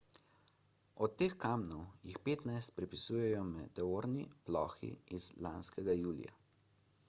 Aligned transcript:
od 1.07 1.11
teh 1.21 1.33
kamnov 1.43 1.83
jih 2.07 2.17
petnajst 2.29 2.73
pripisujejo 2.79 3.43
meteorni 3.51 4.25
plohi 4.49 4.93
iz 5.19 5.31
lanskega 5.47 5.99
julija 6.03 6.39